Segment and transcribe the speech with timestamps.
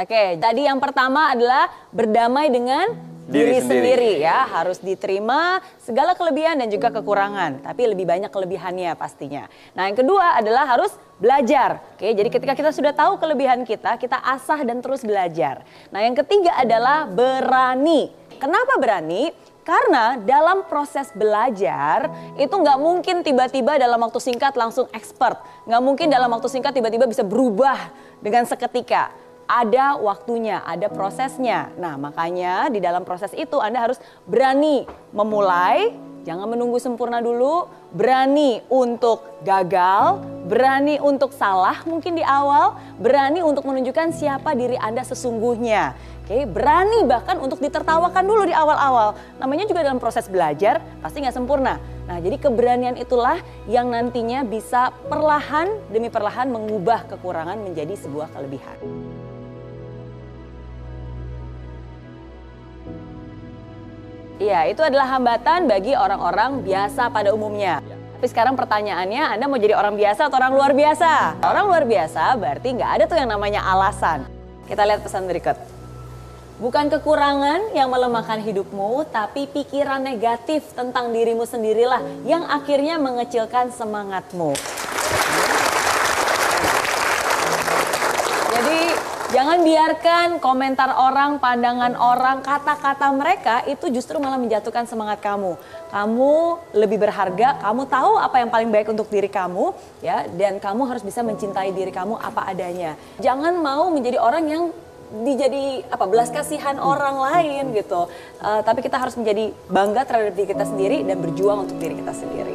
[0.00, 2.88] Oke, tadi yang pertama adalah berdamai dengan
[3.28, 3.92] diri, Diri sendiri.
[3.92, 4.12] sendiri.
[4.24, 9.44] ya, harus diterima segala kelebihan dan juga kekurangan, tapi lebih banyak kelebihannya pastinya.
[9.76, 11.84] Nah, yang kedua adalah harus belajar.
[12.00, 15.68] Oke, jadi ketika kita sudah tahu kelebihan kita, kita asah dan terus belajar.
[15.92, 18.08] Nah, yang ketiga adalah berani.
[18.40, 19.36] Kenapa berani?
[19.60, 22.08] Karena dalam proses belajar
[22.40, 25.44] itu nggak mungkin tiba-tiba dalam waktu singkat langsung expert.
[25.68, 27.92] Nggak mungkin dalam waktu singkat tiba-tiba bisa berubah
[28.24, 29.29] dengan seketika.
[29.50, 31.74] Ada waktunya, ada prosesnya.
[31.74, 35.90] Nah makanya di dalam proses itu Anda harus berani memulai,
[36.22, 37.66] jangan menunggu sempurna dulu.
[37.90, 45.02] Berani untuk gagal, berani untuk salah mungkin di awal, berani untuk menunjukkan siapa diri Anda
[45.02, 45.98] sesungguhnya.
[46.22, 49.18] Oke, berani bahkan untuk ditertawakan dulu di awal-awal.
[49.42, 51.82] Namanya juga dalam proses belajar pasti nggak sempurna.
[52.06, 58.78] Nah, jadi keberanian itulah yang nantinya bisa perlahan demi perlahan mengubah kekurangan menjadi sebuah kelebihan.
[64.40, 67.84] Iya, itu adalah hambatan bagi orang-orang biasa pada umumnya.
[68.16, 71.44] Tapi sekarang pertanyaannya, Anda mau jadi orang biasa atau orang luar biasa?
[71.44, 74.24] Orang luar biasa berarti nggak ada tuh yang namanya alasan.
[74.64, 75.60] Kita lihat pesan berikut.
[76.56, 84.56] Bukan kekurangan yang melemahkan hidupmu, tapi pikiran negatif tentang dirimu sendirilah yang akhirnya mengecilkan semangatmu.
[88.56, 88.80] Jadi
[89.30, 95.54] jangan biarkan komentar orang, pandangan orang, kata-kata mereka itu justru malah menjatuhkan semangat kamu.
[95.94, 96.34] Kamu
[96.74, 101.02] lebih berharga, kamu tahu apa yang paling baik untuk diri kamu ya dan kamu harus
[101.06, 102.98] bisa mencintai diri kamu apa adanya.
[103.22, 104.62] Jangan mau menjadi orang yang
[105.10, 108.06] dijadi apa belas kasihan orang lain gitu.
[108.38, 112.14] Uh, tapi kita harus menjadi bangga terhadap diri kita sendiri dan berjuang untuk diri kita
[112.14, 112.54] sendiri.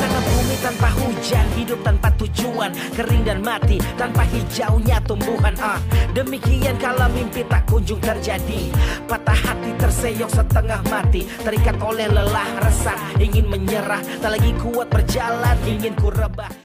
[0.00, 5.52] Laksana bumi tanpa hujan, hidup tanpa tujuan, kering dan mati tanpa hijaunya tumbuhan.
[5.60, 5.76] Ah,
[6.16, 8.72] demikian kalau mimpi tak kunjung terjadi,
[9.04, 15.56] patah hati terseok setengah mati, terikat oleh lelah resah, ingin menyerah, tak lagi kuat berjalan,
[15.68, 16.50] ingin ku rebah.